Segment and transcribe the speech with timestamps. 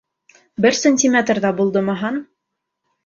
[0.65, 2.19] Бер сантиметр ҙа булдымы һан?